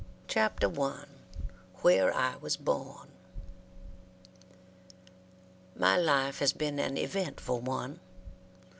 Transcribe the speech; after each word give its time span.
CHAPTER 0.27 0.81
I 0.81 1.03
WHERE 1.83 2.11
I 2.11 2.35
WAS 2.37 2.57
BORN 2.57 3.09
My 5.75 5.95
life 5.95 6.39
has 6.39 6.53
been 6.53 6.79
an 6.79 6.97
eventful 6.97 7.59
one. 7.59 7.99